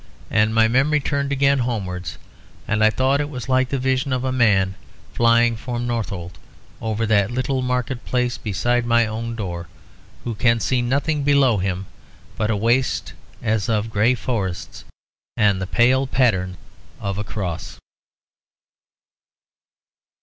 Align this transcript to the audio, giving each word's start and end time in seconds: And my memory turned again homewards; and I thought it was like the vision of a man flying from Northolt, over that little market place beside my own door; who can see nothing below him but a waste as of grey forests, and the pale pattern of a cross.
And 0.31 0.51
my 0.55 0.67
memory 0.67 0.99
turned 0.99 1.31
again 1.31 1.59
homewards; 1.59 2.17
and 2.67 2.83
I 2.83 2.89
thought 2.89 3.21
it 3.21 3.29
was 3.29 3.47
like 3.47 3.69
the 3.69 3.77
vision 3.77 4.11
of 4.11 4.23
a 4.23 4.31
man 4.31 4.73
flying 5.13 5.55
from 5.55 5.85
Northolt, 5.85 6.39
over 6.81 7.05
that 7.05 7.29
little 7.29 7.61
market 7.61 8.03
place 8.03 8.35
beside 8.39 8.83
my 8.83 9.05
own 9.05 9.35
door; 9.35 9.67
who 10.23 10.33
can 10.33 10.59
see 10.59 10.81
nothing 10.81 11.21
below 11.21 11.59
him 11.59 11.85
but 12.35 12.49
a 12.49 12.57
waste 12.57 13.13
as 13.43 13.69
of 13.69 13.91
grey 13.91 14.15
forests, 14.15 14.85
and 15.37 15.61
the 15.61 15.67
pale 15.67 16.07
pattern 16.07 16.57
of 16.99 17.19
a 17.19 17.23
cross. 17.23 17.77